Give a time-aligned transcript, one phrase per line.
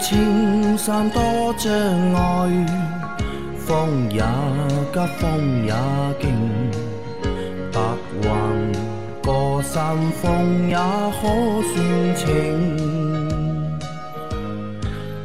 [0.00, 1.22] 青山多
[1.58, 1.70] 障
[2.14, 2.66] 碍，
[3.58, 4.22] 风也
[4.92, 5.74] 急，风也
[6.18, 6.24] 劲，
[7.70, 7.78] 白
[8.22, 8.28] 云
[9.22, 11.22] 过山峰也可
[11.68, 12.26] 算情。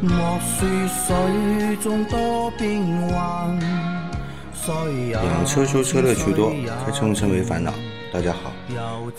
[0.02, 3.58] 莫说水中多变幻，
[4.54, 4.74] 水
[5.08, 6.52] 也养车修车乐趣多，
[6.86, 7.72] 开车用车没烦恼。
[8.16, 8.54] 大家好，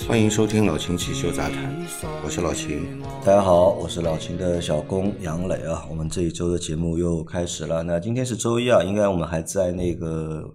[0.09, 1.87] 欢迎收听老秦汽修杂谈，
[2.25, 2.99] 我是老秦。
[3.23, 5.85] 大家好，我是老秦的小工杨磊啊。
[5.91, 7.83] 我们这一周的节目又开始了。
[7.83, 10.51] 那今天是周一啊，应该我们还在那个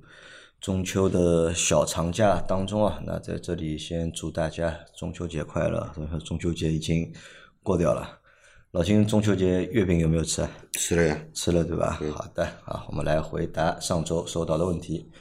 [0.60, 3.00] 中秋的小长假当中啊。
[3.06, 5.92] 那在这里先祝大家中秋节快乐。
[6.26, 7.14] 中秋节已经
[7.62, 8.22] 过掉了，
[8.72, 10.44] 老秦中秋节月饼有没有吃？
[10.74, 12.00] 吃了呀，吃了对吧？
[12.12, 15.12] 好的啊，我们来回答上周收到的问题。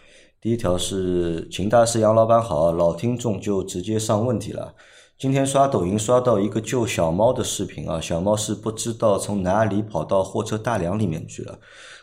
[0.43, 4.75] 第一条是秦大师杨老板好，老听众就直接上问题了。
[5.19, 11.59] 今天刷抖音刷到一个救小猫的视频啊，小猫是不知道从哪里跑到货车大梁里面去了，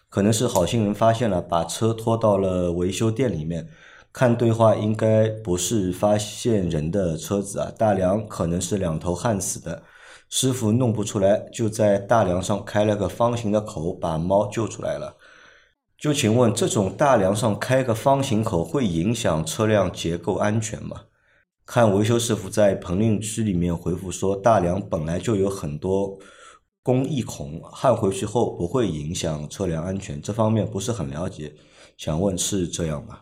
[0.08, 3.68] 可能是好心人发现了，把车拖到了维修店里面。
[4.14, 9.82] 看对话应该不是发现人的车子啊，大梁可能是两头焊死的，
[10.30, 15.16] 师傅弄不出来，就在大梁上开了个方形的口，把猫救出来了。
[15.98, 21.06] 就请问，这种大梁上开个方形口会影响车辆结构安全吗？
[21.66, 26.20] 看维修师傅在评论区里面回复说，大梁本来就有很多
[26.84, 30.22] 工艺孔，焊回去后不会影响车辆安全。
[30.22, 31.52] 这方面不是很了解，
[31.98, 33.22] 想问是这样吗？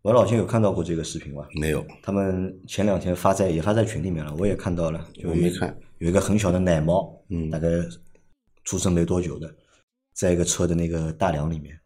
[0.00, 1.46] 我老秦有看到过这个视频吗？
[1.60, 5.06] 没有，他们前两天发在也发在群里面了，我也看到了。
[5.22, 7.68] 我没看，有一个很小的奶猫，嗯大概
[8.64, 9.54] 出生没多久的，
[10.14, 11.78] 在一个车的那个大梁里面。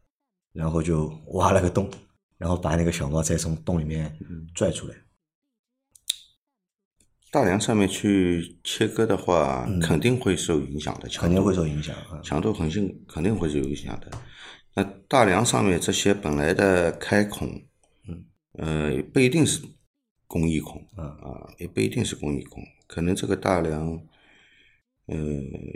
[0.53, 1.91] 然后就挖了个洞，
[2.39, 4.17] 然后把那个小猫再从洞里面
[4.55, 4.95] 拽出来。
[7.33, 12.21] 大梁上面去切割的话，肯定会受影响的，肯定会受影响啊。
[12.25, 14.11] 强度肯定肯定会是有影响的。
[14.75, 17.49] 那大梁上面这些本来的开孔，
[18.09, 18.25] 嗯，
[18.55, 19.63] 呃，不一定是
[20.27, 24.01] 工艺孔，嗯啊，也不一定是工艺孔，可能这个大梁，
[25.07, 25.17] 呃，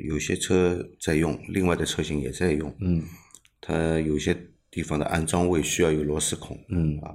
[0.05, 3.05] 有些车在用，另外的车型也在用，嗯
[3.61, 4.37] 它有些
[4.75, 7.15] 地方的安装位需要有螺丝孔，嗯啊，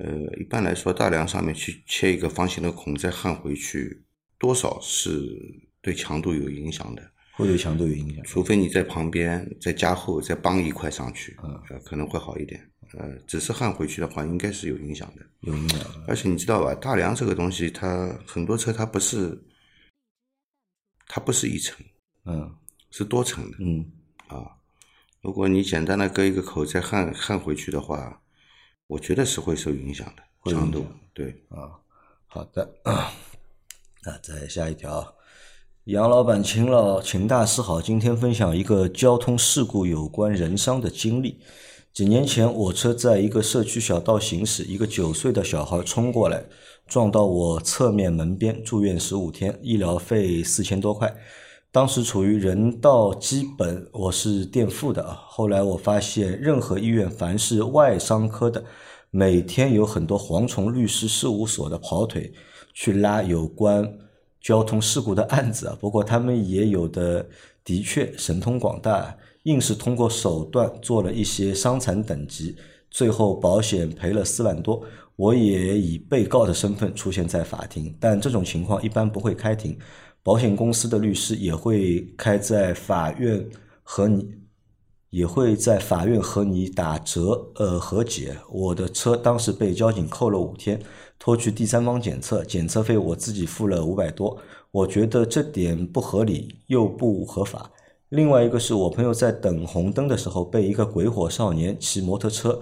[0.00, 4.04] 呃，一般来说，大梁上面去切一个方形的孔，再焊回去，
[4.36, 5.24] 多少是
[5.80, 7.12] 对强度有影响的。
[7.34, 8.24] 会对强度有影响。
[8.24, 12.68] 除非你在旁边再加厚，再帮一块上去，嗯呃，可能会好一点。
[12.94, 15.24] 呃，只是焊回去的话，应该是有影响的。
[15.42, 15.78] 有影响。
[16.08, 19.40] 而且你知道吧，大梁这个东西，它很多车它不是，
[21.06, 21.76] 它不是一层，
[22.24, 22.52] 嗯
[22.90, 23.58] 是多层的。
[23.60, 23.88] 嗯
[24.26, 24.57] 啊，
[25.20, 28.20] 如果你简单的割一个口再焊焊回去的话，
[28.86, 30.86] 我觉得是会受影响的会有强度。
[31.12, 31.74] 对，啊，
[32.26, 32.74] 好的。
[34.06, 35.16] 那再下一条，
[35.84, 41.40] 杨老板、秦老、秦大师好，今天分享一个交通事故有关人伤的经历。
[41.92, 46.44] 几年前，我车在一个社区小道行驶，一个九岁的小孩冲过来，
[46.86, 51.12] 撞到我侧面门边，住院十五天，医疗费四千多块。
[51.70, 55.22] 当时处于人道基本，我是垫付的啊。
[55.26, 58.64] 后来我发现，任何医院凡是外伤科的，
[59.10, 62.32] 每天有很多蝗虫律师事务所的跑腿
[62.72, 63.98] 去拉有关
[64.40, 65.76] 交通事故的案子啊。
[65.78, 67.26] 不过他们也有的
[67.62, 72.56] 的确神通广大，硬是通过手段做了一些伤残等级，
[72.90, 74.82] 最后保险赔了四万多。
[75.16, 79.76] 我也以被告的身份出现在法庭，但这种情况一般不会开庭。
[80.22, 83.48] 保险公司的律师也会开在法院
[83.82, 84.34] 和你，
[85.10, 88.36] 也会在法院和你打折呃和解。
[88.50, 90.80] 我的车当时被交警扣了五天，
[91.18, 94.38] 拖去第三方检测，检测费我自己付了五百多，
[94.70, 97.70] 我觉得这点不合理又不合法。
[98.10, 102.60] 另外一个是我朋友在等红灯的时候被一个鬼火少年骑摩托车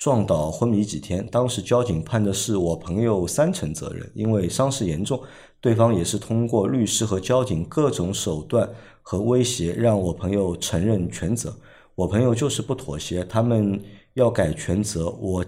[0.00, 5.22] 撞倒昏迷几天，当时交警判的是我朋友三成责任，因为伤势严重，
[5.60, 8.66] 对方也是通过律师和交警各种手段
[9.02, 11.54] 和威胁让我朋友承认全责，
[11.94, 13.78] 我朋友就是不妥协，他们
[14.14, 15.44] 要改全责，我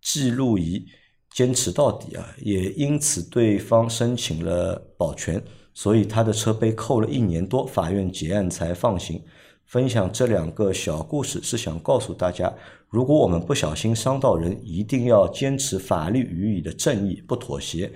[0.00, 0.86] 记录仪
[1.32, 5.42] 坚持到底啊，也因此对方申请了保全，
[5.74, 9.20] 所以他的车被扣了一年多，法院结案才放行。
[9.66, 12.52] 分享这两个小故事是想告诉大家，
[12.94, 17.92] 如果我们不小心伤到人，一定要坚持法律予以的正义，不妥协。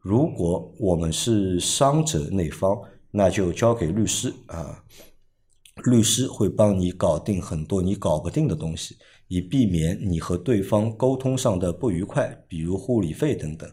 [0.00, 2.76] 如果我们是伤者那方，
[3.12, 4.82] 那就交给律师啊，
[5.84, 8.96] 律师会帮你搞定很多你搞不定的东西，
[9.28, 13.70] 以避免你和对方沟通上的不愉快，比如护理费等等。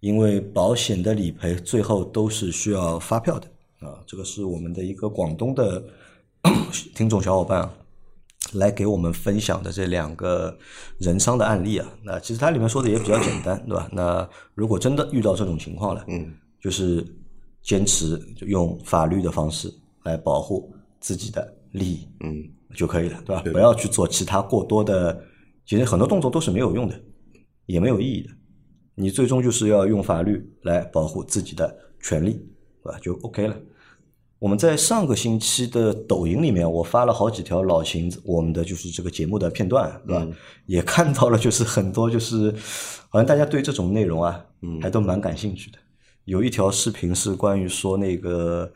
[0.00, 3.46] 因为保险的理赔最后都是需要发票的
[3.86, 5.84] 啊，这个是我们的一个广东的
[6.96, 7.74] 听众小伙伴啊
[8.54, 10.56] 来给我们分享的这两个
[10.98, 11.88] 人伤的案例啊。
[12.02, 13.88] 那其实它里面说的也比较简单，对吧？
[13.92, 17.04] 那如果真的遇到这种情况了，嗯，就是
[17.62, 19.72] 坚持用法律的方式
[20.04, 22.42] 来保护自己的利益，嗯，
[22.74, 23.42] 就可以了，对吧？
[23.52, 25.22] 不要去做其他过多的，
[25.66, 27.00] 其实很多动作都是没有用的，
[27.66, 28.30] 也没有意义的。
[28.94, 32.32] 你最终就是要用法律来保护自己的权利，
[32.82, 32.98] 对吧？
[33.00, 33.56] 就 OK 了。
[34.38, 40.26] 我们在上个星期的抖音里面，我发了好几条老秦我们的就是这个节目的片段，对吧？
[40.66, 42.54] 也看到了，就是很多就是
[43.08, 45.78] 好像大家对这种内容啊，嗯还都蛮感兴趣的。
[46.24, 48.70] 有一条视频是关于说那个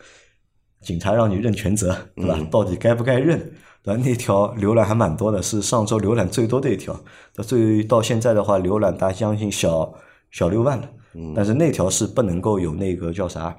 [0.81, 2.39] 警察让你认全责，对吧？
[2.51, 3.39] 到底该不该认？
[3.83, 4.03] 对吧？
[4.03, 6.99] 那条浏览还蛮多的，是上周浏览最多的一条。
[7.35, 9.95] 到最到现在的话，浏览达将近小
[10.31, 10.89] 小六万了。
[11.35, 13.57] 但是那条是不能够有那个叫啥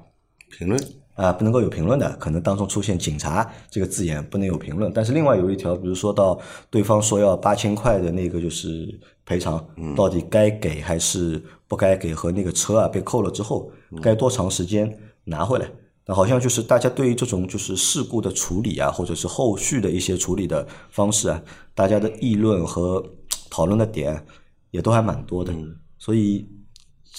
[0.56, 0.80] 评论，
[1.20, 4.90] 啊、不能够有评论的，可能当中出现“警察”这个字眼，不能有评论。
[4.94, 6.40] 但是另外有一条，比如说到
[6.70, 9.62] 对方说要八千块的那个就是赔偿，
[9.94, 13.70] 到底该给还是不该给，和那个车啊被扣了之后，
[14.00, 15.70] 该多长时间拿回来？
[16.06, 21.42] 那好像就是大家对于这种就是事故的处理啊，或者是后续的一些处理的方式啊，
[21.74, 23.04] 大家的议论和
[23.50, 24.24] 讨论的点
[24.70, 25.52] 也都还蛮多的。
[25.98, 26.48] 所以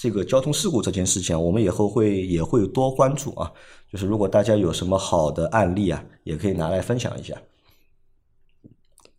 [0.02, 3.52] 这个交通事故这件事情，我们以后会也会多关注啊。
[3.88, 7.40] 就是如果大家有什么好的案例啊，也可以拿来分享一下。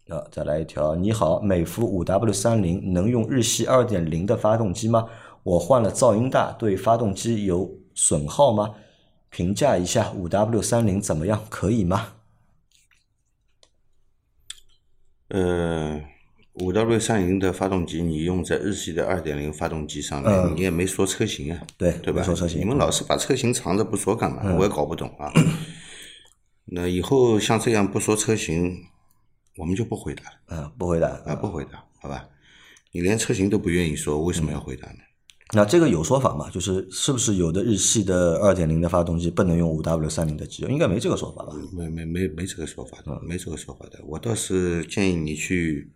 [0.10, 5.08] 啊，再来一条，你好，美孚五 W 三零能用日系二点零的发动机吗？
[5.44, 8.76] 我换了噪音大，对发动机有损耗吗？
[9.30, 11.42] 评价一下五 W 三零怎么样？
[11.50, 12.10] 可以吗？
[15.30, 16.04] 呃，
[16.56, 22.22] 五 W 三零的发动机你用在日系的二点零发动机上面，你也没说车型啊，嗯对对吧？
[22.22, 24.42] 说车型你们老是把车型藏着不说干嘛？
[24.46, 25.32] 嗯我也搞不懂啊。
[26.66, 28.78] 那以后像这样不说车型，
[29.58, 31.08] 我们就不回答了嗯，不回答。
[31.26, 32.28] 啊，不回答，好吧？
[32.92, 35.00] 你连车型都不愿意说，为什么要回答呢？
[35.56, 36.50] 那这个有说法吗？
[36.52, 40.70] 就是是不是有的日系的二点零的发动机不能用五 W 三零的机油？
[40.70, 41.52] 应该没这个说法吧？
[41.72, 44.00] 没没没没这个说法嗯的，没这个说法的。
[44.06, 45.92] 我倒是建议你去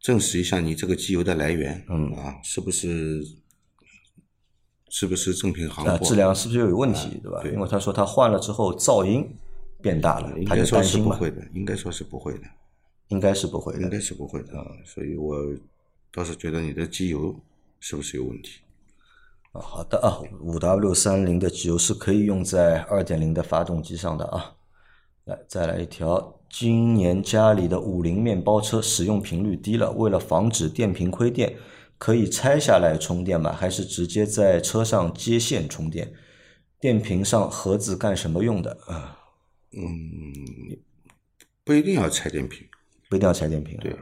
[0.00, 3.22] 证实一下你这个机油的来源，嗯啊，是不是
[4.88, 6.06] 是不是正品行啊，货？
[6.06, 7.42] 质量是不是有问题，对吧？
[7.44, 9.28] 因为他说他换了之后噪音
[9.82, 10.82] 变大了，他就应该说。
[10.82, 12.44] 是不会的，应该说是不会的，
[13.08, 13.90] 应该是不会的应。
[13.90, 14.48] 该是不会的。
[14.54, 15.36] 嗯所以我
[16.12, 17.38] 倒是觉得你的机油
[17.78, 18.60] 是不是有问题？
[19.52, 24.54] 啊，好的啊，五 W 三零的机油是可以用在二点零的发动机上的啊。
[25.30, 31.54] 来，再来一条，今年家里的五菱面包车使用频率低了，为了防止电瓶亏电，
[31.96, 33.52] 可以拆下来充电吗？
[33.52, 36.12] 还是直接在车上接线充电？
[36.80, 38.76] 电瓶上盒子干什么用的？
[38.86, 39.18] 啊，
[39.72, 39.84] 嗯
[41.64, 42.66] 不一定要拆电瓶，
[43.08, 43.78] 不一定要拆电瓶。
[43.78, 43.94] 对，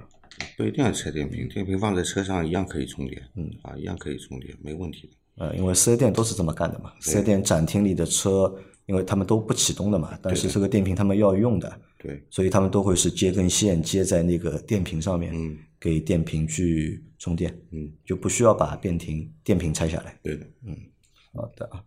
[0.56, 5.14] 不一定要拆电瓶，电瓶放在车上一样可以充电，嗯啊，一样可以充电，没问题的。
[5.38, 6.92] 呃，因为四 S 店都是这么干的嘛。
[7.00, 8.54] 四 S 店展厅里的车，
[8.86, 20.18] 因为他们都不启动的嘛，但是这个电瓶他们要用的，对，所以他们都会是接根线接在那个电瓶上面，嗯给电瓶去充电，嗯，就不需要把电瓶电瓶拆下来。
[20.22, 20.44] 对的。
[20.66, 20.76] 嗯
[21.34, 21.84] 好的啊，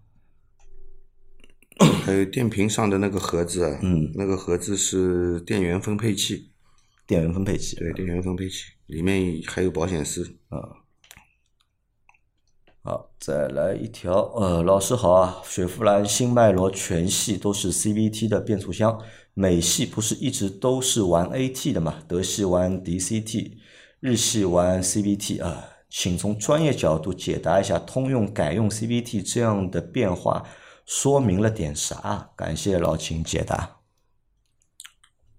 [2.05, 6.51] 还有电瓶上的那个盒子啊，嗯，那个盒子是电源分配器，
[7.05, 7.75] 电源分配器。
[7.75, 10.23] 对，电源分配器里面还有保险丝，
[12.83, 18.99] 好，再来一条，呃，老师好啊，雪佛兰新迈罗全系都是 CVT 的变速箱，
[19.35, 22.01] 美系不是一直都是玩 AT 的嘛？
[22.07, 23.51] 德系玩 DCT，
[23.99, 30.43] 日系玩 CVT 啊，请从专业角度解答一下通用改用 CVT 这样的变化，
[30.87, 32.31] 说明了点啥？
[32.35, 33.77] 感谢老秦解答。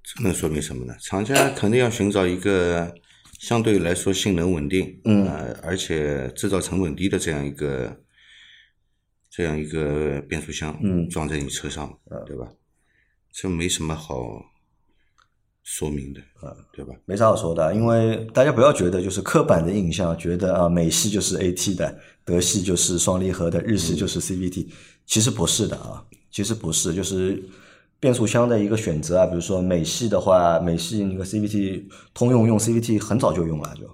[0.05, 0.95] 这能说明什么呢？
[1.01, 2.95] 厂家肯定要寻找一个
[3.43, 5.27] 相对来说性能稳定，嗯。
[5.27, 8.01] 呃，而且制造成本低的这样一个
[9.29, 11.09] 这样一个变速箱，嗯。
[11.09, 12.47] 装在你车上，对吧？
[13.33, 14.45] 这没什么好
[15.65, 16.21] 说明的，
[16.73, 16.95] 对吧？
[17.05, 24.69] 没啥好说的，因为大家不要觉得就是刻板的印象，觉得啊美系就是 AT 的，德系就是双离合的，日系就是 CVT，、
[25.05, 27.43] 其实不是的啊，其实不是，就是
[28.02, 29.26] 变速箱的一个选择啊。
[29.26, 33.88] 比如说美系的话，美系那个 CVT，通用用 CVT 很早就用了，就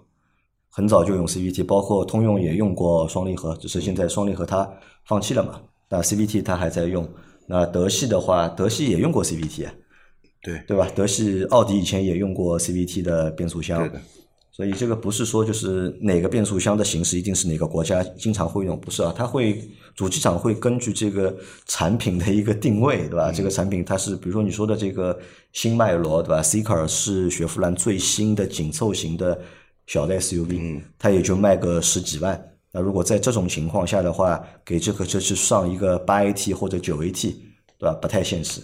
[0.71, 4.67] 很早就用 CVT，包括通用也用过双离合，只是现在双离合它
[5.05, 5.61] 放弃了嘛，
[5.91, 7.07] 那 CVT 它还在用。
[7.47, 9.73] 那德系的话，德系也用过 CVT 啊。
[10.41, 10.89] 对，对吧？
[10.95, 14.01] 德系、奥迪以前也用过 CVT 的变速箱对，的，
[14.59, 19.63] 所以这个不是说就是哪个变速箱的形式一定是哪个国家经常会用，不是啊，它会
[19.95, 21.33] 主机厂会根据这个
[21.67, 23.31] 产品的一个定位，对吧？
[23.31, 25.17] 这个产品它是比如说你说的这个
[25.53, 29.41] 新迈罗，对吧 c c a r 是雪佛兰最新的紧凑型的
[29.87, 32.53] 小的 SUV，它也就卖个十几万。
[32.73, 37.33] 那如果在这种情况下的话，给这个车去上一个八 AT 或者九 AT，
[37.79, 37.97] 对吧？
[38.03, 38.61] 不太现实。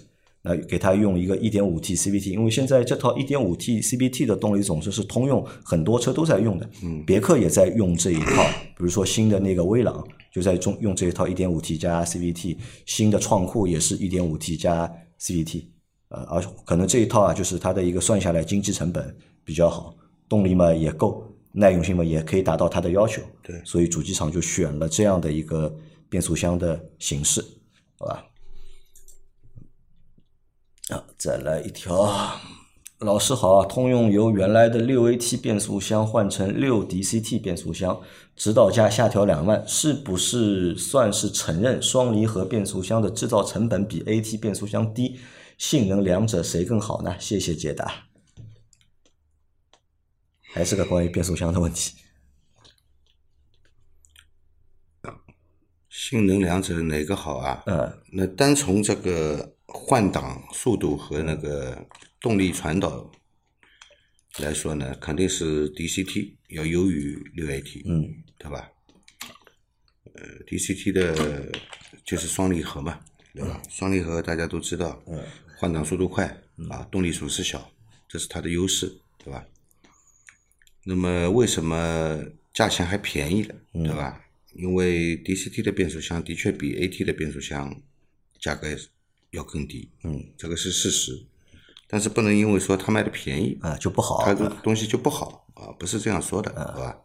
[0.47, 6.69] 那给它用一个 1.5T CVT，因为现在这套 1.5T CVT 的动力总成是通用，很多车都在用的。
[6.83, 8.45] 嗯，别克也在用这一套，
[8.77, 15.65] 比如说新的那个威朗就在中用这一套 1.5T 加 CVT，新的创酷也是 1.5T 加 CVT，
[16.11, 19.97] 呃，而可能这一套啊，就是它的一个算下来经济成本比较好，
[20.29, 23.23] 动力嘛也够，耐用性嘛也可以达到它的要求。
[23.43, 25.75] 对，所以主机厂就选了这样的一个
[26.11, 27.43] 变速箱的形式，
[27.99, 28.27] 好吧？
[30.89, 32.39] 啊，再来一条，
[32.99, 33.67] 老师好啊！
[33.67, 38.01] 通用由原来的六 AT 变速箱换成六 DCT 变速箱，
[38.37, 45.19] 指导价下调两万，是不是算是承认双离合变速箱的制造成本比 AT 变速箱低？
[45.57, 47.17] 性能两者谁更好呢？
[47.19, 47.91] 谢谢解答。
[50.53, 51.95] 还是个关于变速箱的问题。
[55.89, 57.63] 性能两者哪个好啊？
[57.67, 61.85] 嗯，那单从这个换挡速度和那个
[62.21, 63.11] 动力传导
[64.39, 68.71] 来说呢，肯定是 DCT 要优于六 AT，嗯，对吧？
[70.15, 71.53] 呃，DCT 的
[72.05, 73.01] 就是双离合嘛，
[73.35, 73.61] 对吧？
[73.69, 75.21] 双离合大家都知道，嗯，
[75.57, 76.25] 换挡速度快
[76.71, 77.69] 啊，动力损失小，
[78.09, 79.45] 这是它的优势，对吧？
[80.85, 84.25] 那么为什么价钱还便宜了，对吧？
[84.55, 87.83] 因为 DCT 的变速箱的确比 AT 的变速箱
[88.41, 88.69] 价格
[89.35, 91.13] 要更低，嗯，这个是事实。
[91.87, 96.97] 但是不能因为说它卖的便宜，啊就不好，它的东西就不好啊，不是这样说的，好吧？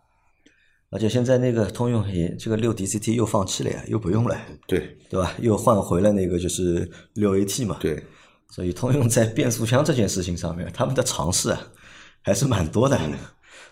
[0.91, 5.35] 而且现在那个通用也这个六 DCT 又放弃了呀，又不用了，对对吧？
[5.39, 8.03] 又换回了那个就是六 AT 嘛，对，
[8.49, 11.61] 所以通用在变速箱这件事情上面，他们的尝试啊
[12.21, 12.99] 还是蛮多的，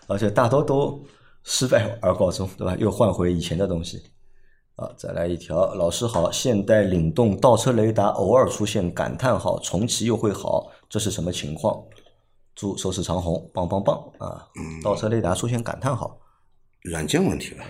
[0.06, 1.04] 而且大多都
[1.42, 2.76] 失败而告终，对吧？
[2.78, 4.00] 又换回以前的东西。
[4.78, 11.84] 啊，再来一条，老师好，现代领动倒车雷达偶尔出现感叹号，重启又会好，这是什么情况？
[12.54, 14.46] 祝收视长虹，棒棒棒啊！
[14.82, 16.20] 倒车雷达出现感叹号，
[16.82, 17.64] 软件问题吧？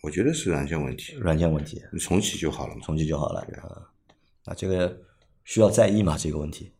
[0.00, 2.80] 我觉得是软件问题，软件问题，重启就好了嘛。
[2.84, 3.82] 重启就好了啊。
[4.44, 4.96] 那这个
[5.44, 6.16] 需要在意吗？
[6.16, 6.72] 这个问题？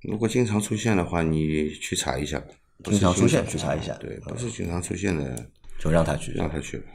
[0.00, 2.42] 如果经常出现的话，你去查一下。
[2.84, 5.46] 经常出现去查一下对，不是经常出现的，
[5.78, 6.92] 就让他去，让他去吧。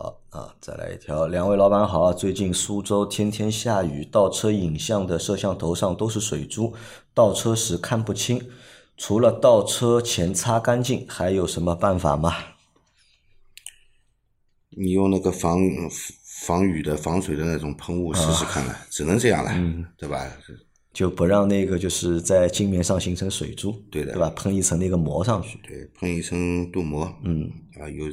[0.00, 1.26] 好啊，再来一条。
[1.26, 6.72] 两位老板好，最近苏州天天下雨，倒车影像的摄像头上都是水珠，
[7.12, 8.48] 倒车时看不清。
[8.96, 12.32] 除了倒车前擦干净，还有什么办法吗？
[14.70, 15.58] 你用那个防
[16.46, 19.50] 防雨的、防水的那种喷雾试试看了，只能这样了，
[19.96, 20.24] 对吧？
[20.92, 24.30] 就不让那个就是在镜面上形成水珠，对的对吧？
[24.36, 27.50] 喷一层那个膜上去，对，喷一层镀膜，嗯，
[27.80, 28.06] 啊，有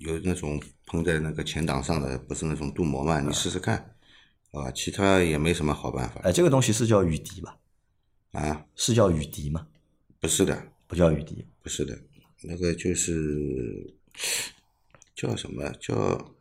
[0.00, 3.20] 有那种喷在那个前挡上的，不是那种镀膜嘛？
[3.20, 3.94] 你试试看，
[4.50, 7.58] 啊，其他也没什么好办法哎，这个东西是叫雨滴吧？
[8.32, 9.66] 啊，是叫雨滴吗？
[10.18, 11.98] 不是的，不叫雨滴，不是的，
[12.42, 13.94] 那个就是
[15.14, 16.34] 叫什么叫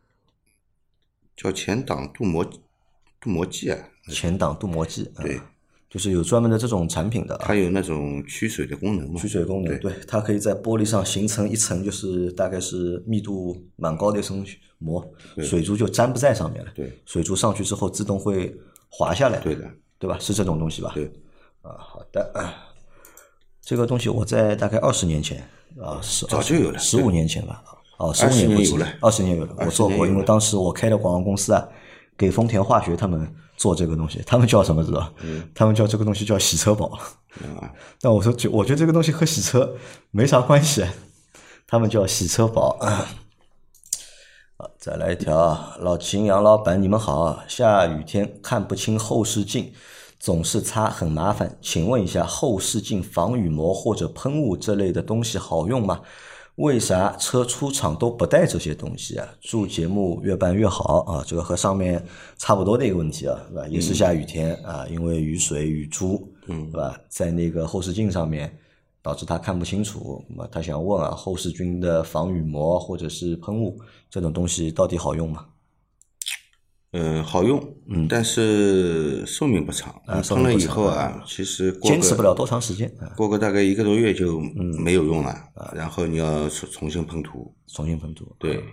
[1.35, 2.45] 叫前挡镀膜
[3.19, 3.89] 镀膜剂啊？
[4.07, 5.39] 前挡镀膜剂，啊对，
[5.89, 9.19] 就是有专门的这种产品的啊，它有那种驱水的功能嘛？
[9.19, 14.45] 驱水功能，对对，它可以在玻璃上形成一层，就是大概是密度蛮高的一层
[14.77, 15.03] 膜，
[15.39, 16.71] 水珠就粘不在上面了。
[16.75, 18.55] 对，水珠上去之后自动会
[18.87, 19.67] 滑下来，对的，
[19.97, 20.17] 对吧？
[20.19, 20.91] 是这种东西吧？
[20.93, 21.05] 对，
[21.61, 22.53] 啊，好的，啊
[23.61, 25.39] 这个东西我在大概二十年前
[25.79, 27.63] 啊，十早就有了十五年前吧，
[27.97, 31.67] 哦，十五年不止年有了二十年有了，我做过，因为当时我开的广告公司啊，
[32.19, 35.09] 给丰田化学他们做这个东西，他们叫什么知道？
[35.21, 36.87] 嗯，他们叫这个东西叫洗车宝。
[37.57, 37.71] 啊，
[38.03, 39.73] 那我说，就我觉得这个东西和洗车
[40.11, 40.85] 没啥关系，
[41.65, 42.77] 他们叫洗车宝。
[44.57, 47.41] 啊，再来一条啊，老秦杨老板，你们好。
[47.47, 49.71] 下雨天看不清后视镜，
[50.19, 56.01] 总是擦很麻烦，请问一下，后视镜防雨膜或者喷雾这类的东西好用吗？
[56.59, 59.25] 为啥车出厂都不带这些东西啊？
[59.39, 61.23] 祝节目越办越好啊！
[61.25, 62.05] 这个和上面
[62.37, 63.67] 差不多的一个问题啊，对吧？
[63.69, 66.99] 也是下雨天啊，因为雨水、雨珠，嗯，对吧？
[67.07, 68.53] 在那个后视镜上面
[69.01, 70.21] 导致他看不清楚。
[70.27, 75.45] 那么他想问啊，后视镜的防雨膜或者是喷雾这种东西到底好用吗？
[76.91, 79.93] 呃，好用，嗯，但是寿命不长。
[80.07, 85.35] 喷了以后啊，其实过坚持不了多长时间啊，过个大概一个多月就嗯没有用了，
[85.75, 87.53] 然后你要重重新喷涂。
[87.67, 88.35] 重新喷涂。
[88.39, 88.63] 对，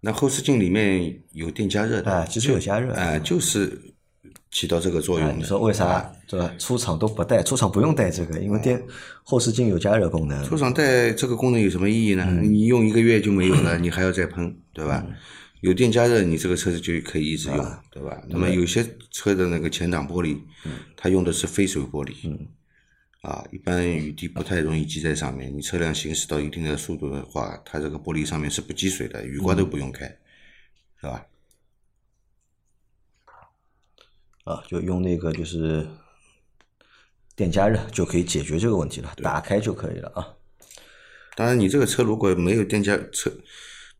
[0.00, 2.94] 那后视镜里面有电加热的，啊，其实有加热。
[2.94, 3.78] 啊，就是
[4.50, 6.50] 起到这个作用啊，你说为啥对吧？
[6.58, 8.82] 出厂都不带，出厂不用带这个，因为电
[9.24, 10.42] 后视镜有加热功能。
[10.42, 12.24] 出厂带这个功能有什么意义呢？
[12.42, 15.04] 你用一个月就没有了， 你还要再喷，对吧？
[15.62, 18.20] 有电加热，你这个车子就可以一直用，对吧？
[18.28, 20.40] 那么有些车的那个前挡玻璃，
[20.96, 22.36] 它用的是非水玻璃，
[23.20, 25.56] 啊，一般雨滴不太容易积在上面。
[25.56, 30.04] 你车辆行驶到一定的速度的话，它这个玻璃上面是不积水的，雨刮都不用开，
[31.00, 31.26] 是吧？
[34.42, 35.86] 啊，就用那个就是
[37.36, 40.26] 电加热就可以解决这个问题了，打开就可以了啊。
[41.36, 43.32] 当然，你这个车如果没有电加车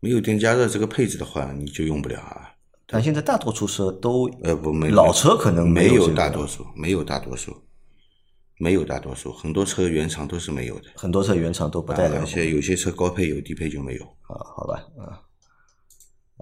[0.05, 2.51] 没有电加热这个配置的话，你就用不了啊。
[2.89, 7.55] 但现在大多数车都呃，不，没老车可能没有有大多数，没有大多数，
[8.59, 14.03] 没有大多数，很多车原厂都是没有的，很多车原厂都不带的而且有些车高配有，低配就没有。
[14.03, 15.23] 啊，好吧，啊，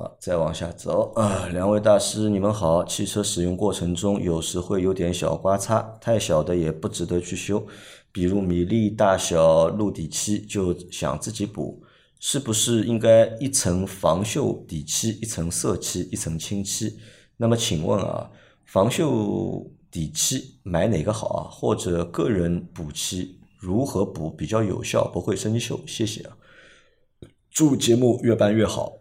[0.03, 2.83] 啊，再往下走啊，两位大师，你们好。
[2.83, 7.67] 汽车使用过程中，有时会有点小刮擦，太小的也不值得去修，
[8.11, 11.83] 比如米粒大小路底漆，就想自己补。
[12.21, 16.99] 是不是应该一层防锈底漆，一层色漆，一层清漆？
[17.39, 18.31] 那么请问啊，
[18.67, 21.49] 防锈底漆买哪个好啊？
[21.51, 25.81] 或者个人补漆如何补比较有效，不会生锈？
[25.87, 26.37] 谢谢啊。
[27.51, 28.99] 祝节目越办越好。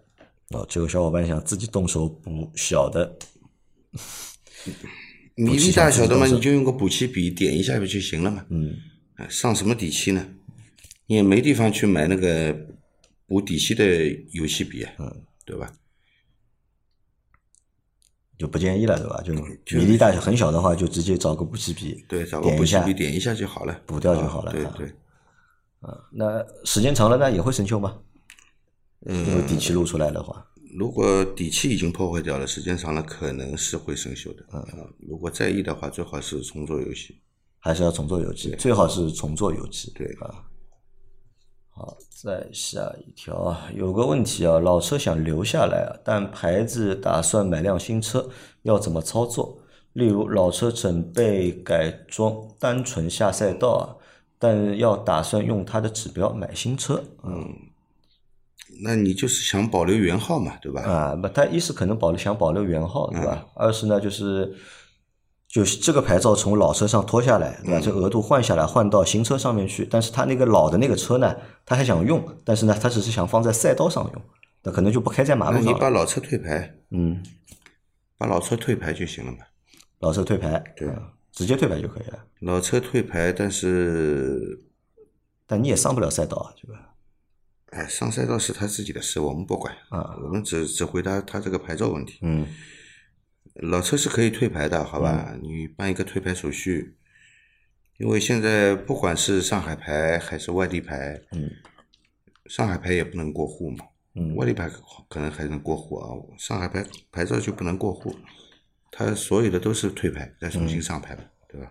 [0.51, 3.17] 哦，这个小伙伴想自己动手补小的，
[5.35, 8.45] 米粒大小的嘛，你就用个补漆笔点一下不就行了嘛？
[8.49, 8.73] 嗯，
[9.15, 10.25] 啊上什么底漆呢？
[11.05, 12.57] 你也没地方去买那个
[13.29, 13.85] 补底漆的
[14.31, 15.71] 油漆笔啊，嗯对吧？
[18.37, 19.21] 就不建议了，对吧？
[19.23, 24.87] 就米粒大小很小的话，就直接找个补漆笔，对，找个补漆笔点一下就好了，补掉就好了对啊对
[25.81, 28.01] 啊，那时间长了呢，也会生锈吗？
[29.05, 30.45] 嗯因为底漆露出来的话，
[30.77, 34.43] 如果底漆已经破坏掉了，时间长了可能是会生锈的。
[34.53, 37.21] 嗯，如果在意的话，最好是重做油漆。
[37.59, 39.91] 还是要重做油漆，最好是重做油漆。
[39.91, 40.45] 对啊。
[41.79, 48.29] 好，再下一条啊，有个问题啊，老车想留下来啊，但牌子打算买辆新车，
[48.63, 49.57] 要怎么操作？
[49.93, 53.95] 例如老车准备改装，单纯下赛道啊，
[54.37, 57.47] 但要打算用它的指标买新车，嗯
[58.81, 60.81] 那你就是想保留原号嘛，对吧？
[60.81, 63.45] 啊，不，他一是可能保留想保留原号，对嗯吧？
[63.55, 64.53] 二是呢，就是
[65.51, 67.81] 就是这个牌照从老车上拖下来，对嗯吧？
[67.83, 69.83] 这额度换下来，换到新车上面去。
[69.83, 71.35] 但是他那个老的那个车呢，
[71.65, 74.21] 他还想用，但是呢，他只是想放在赛道上用，
[74.61, 75.71] 那可能就不开在马路上了。
[75.73, 77.23] 你把老车退牌，嗯，
[78.15, 79.39] 把老车退牌就行了嘛。
[80.01, 82.19] 老车退牌，对嗯直接退牌就可以了。
[82.41, 84.61] 老车退牌，但是
[85.47, 86.93] 但你也上不了赛道啊，对吧？
[87.71, 92.19] 哎，上赛道是他自己的事，我们不管啊，我们只只回答他这个牌照问题。
[92.21, 92.45] 嗯
[93.61, 95.35] 老车是可以退牌的，好吧？
[95.41, 96.95] 你办一个退牌手续，
[97.97, 101.49] 因为现在不管是上海牌还是外地牌，嗯，
[102.45, 104.35] 上海牌也不能过户嘛，嗯。
[104.35, 104.69] 外地牌
[105.09, 108.15] 可能还能过户啊，上海牌牌照就不能过户，
[108.91, 111.69] 它所有的都是退牌再重新上牌的，对吧？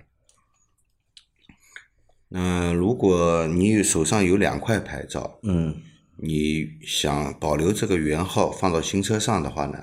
[2.28, 5.82] 那如果你手上有两块牌照，嗯。
[6.20, 9.78] 你想保留这个原号放到新车上的话呢，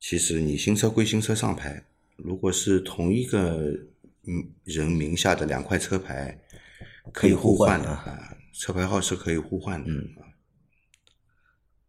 [0.00, 1.84] 其实你新车归新车上牌，
[2.16, 3.72] 如果是同一个
[4.26, 6.38] 嗯人名下的两块车牌，
[7.12, 9.90] 可以互换的啊，车牌号是可以互换的。
[9.90, 10.08] 嗯，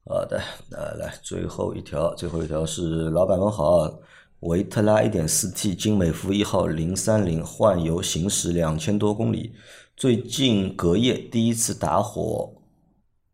[0.05, 0.41] 好的，
[0.71, 3.99] 那来最后一条，最后一条是老板们好，
[4.39, 9.53] 维特拉一点四 T 精美孚一号零三零换油行驶两千多公里，
[9.95, 12.55] 最近隔夜第一次打火，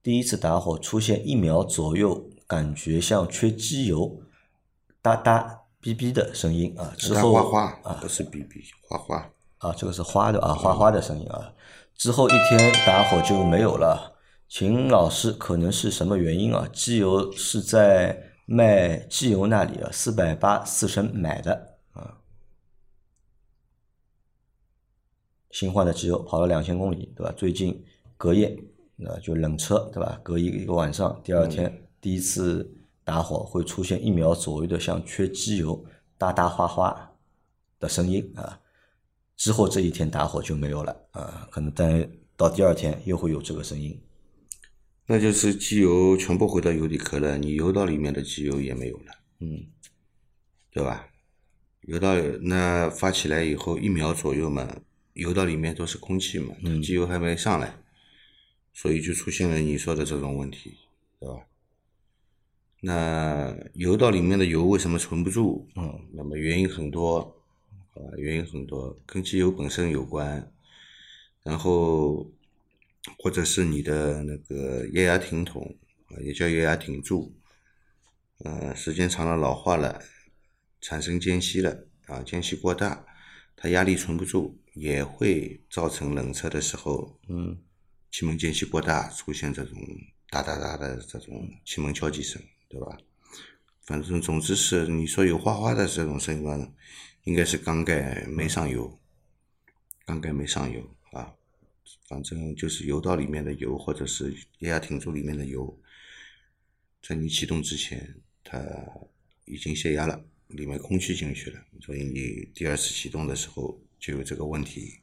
[0.04, 4.22] 第一次打火出现一秒左右，感觉像缺机油，
[5.06, 9.32] 哒哒哔哔的声音啊，之它后花花不是哔哔花花。
[9.60, 11.54] 啊，这个是花的啊，花花的声音啊。
[11.94, 14.18] 之后一天打火就没有了，
[14.50, 16.68] 秦老师可能是什么原因啊？
[16.74, 22.18] 机油是在卖机油那里啊，四百八四升买的啊，
[25.52, 27.32] 新换的机油跑了两千公里，对吧？
[27.38, 27.86] 最近
[28.18, 28.58] 隔夜
[28.96, 30.20] 那就冷车，对吧？
[30.24, 32.68] 隔一一个晚上，第二天第一次
[33.06, 35.86] 打火会出现一秒左右的像缺机油
[36.18, 37.14] 哒哒哗哗
[37.80, 38.60] 的声音啊。
[39.38, 43.98] 之后这一天打火就没有了啊，可能但到第二天又会有这个声音。
[45.06, 49.14] 那就是机油全部回到油底壳了，你油道里面的机油也没有了。
[49.40, 49.68] 嗯，
[50.72, 51.08] 对吧？
[51.82, 54.68] 油道那发起来以后一秒左右嘛，
[55.14, 57.76] 油道里面都是空气嘛，机油还没上来，
[58.74, 60.74] 所以就出现了你说的这种问题，
[61.20, 61.36] 对吧？
[62.88, 65.68] 那油道里面的油为什么存不住？
[65.76, 67.36] 嗯，那么原因很多，
[67.96, 70.52] 啊，原因很多，跟机油本身有关，
[71.42, 72.32] 然后
[73.18, 75.76] 或者是你的那个液压挺筒
[76.10, 77.34] 啊，也叫液压挺柱，
[78.44, 80.00] 呃，时间长了老化了，
[80.80, 83.04] 产生间隙了啊，间隙过大，
[83.56, 87.58] 它压力存不住，也会造成冷车的时候，嗯，
[88.12, 89.76] 气门间隙过大，出现这种
[90.30, 92.98] 哒哒哒的这种气门敲击声，对吧？
[93.86, 96.74] 反正总之是你说有花花的这种声音嘛，
[97.24, 99.00] 应该是缸盖没上油，
[100.06, 101.34] 缸盖没上油啊。
[102.08, 105.80] 反正就是油道里面的油，或者是液压挺柱里面的油，
[107.02, 108.60] 在你启动之前，它
[109.46, 115.00] 已经泄压了，里面空气进去了，所以你第二次启动的时候就有这个问题。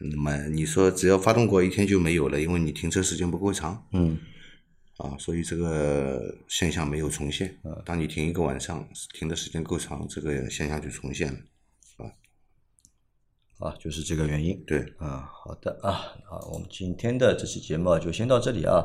[0.00, 4.18] 那么你说只要发动过一天就没有了，因为你停车时间不够长，嗯，
[4.98, 7.56] 啊，所以这个现象没有重现。
[7.84, 11.38] 当你停一个晚上，停的时间够长，这个现象就重现了。
[13.58, 14.62] 啊，就是这个原因。
[14.64, 18.84] 对，啊，好的啊，好，我们今天的这期节目啊就先到这里啊。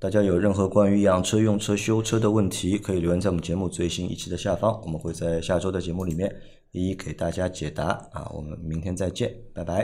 [0.00, 6.34] 大家有任何关于养车、用车、修车的问题，可以留言在我们节目最新一期的下方，我们会在下周的节目里面
[6.72, 8.30] 一一给大家解答啊。
[8.34, 9.82] 我们明天再见，拜拜。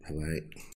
[0.00, 0.62] 拜拜。